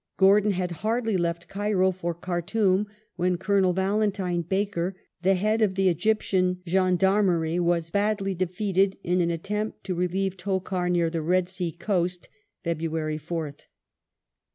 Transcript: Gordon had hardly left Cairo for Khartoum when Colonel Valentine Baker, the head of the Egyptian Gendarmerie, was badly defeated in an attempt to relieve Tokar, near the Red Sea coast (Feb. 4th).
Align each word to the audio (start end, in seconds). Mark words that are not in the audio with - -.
Gordon 0.17 0.53
had 0.53 0.71
hardly 0.81 1.15
left 1.15 1.47
Cairo 1.47 1.91
for 1.91 2.15
Khartoum 2.15 2.87
when 3.17 3.37
Colonel 3.37 3.71
Valentine 3.71 4.41
Baker, 4.41 4.95
the 5.21 5.35
head 5.35 5.61
of 5.61 5.75
the 5.75 5.89
Egyptian 5.89 6.63
Gendarmerie, 6.65 7.59
was 7.59 7.91
badly 7.91 8.33
defeated 8.33 8.97
in 9.03 9.21
an 9.21 9.29
attempt 9.29 9.83
to 9.83 9.93
relieve 9.93 10.37
Tokar, 10.37 10.89
near 10.89 11.11
the 11.11 11.21
Red 11.21 11.47
Sea 11.47 11.71
coast 11.71 12.29
(Feb. 12.65 12.81
4th). 12.89 13.67